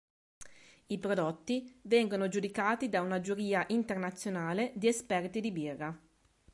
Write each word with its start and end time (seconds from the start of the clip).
I 0.87 0.97
prodotti 0.97 1.77
vengono 1.83 2.27
giudicati 2.27 2.89
da 2.89 3.01
una 3.01 3.19
giuria 3.19 3.63
internazionale 3.67 4.71
di 4.73 4.87
esperti 4.87 5.41
di 5.41 5.51
birra. 5.51 5.95